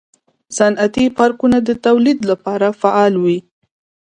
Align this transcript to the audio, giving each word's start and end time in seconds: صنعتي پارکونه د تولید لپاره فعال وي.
صنعتي 0.57 1.05
پارکونه 1.17 1.57
د 1.63 1.69
تولید 1.85 2.19
لپاره 2.29 2.67
فعال 2.81 3.13
وي. 3.23 3.39